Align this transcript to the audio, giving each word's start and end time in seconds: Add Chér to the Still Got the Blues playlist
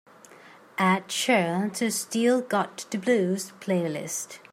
Add 0.79 1.09
Chér 1.09 1.69
to 1.73 1.85
the 1.85 1.91
Still 1.91 2.41
Got 2.41 2.87
the 2.89 2.97
Blues 2.97 3.51
playlist 3.59 4.39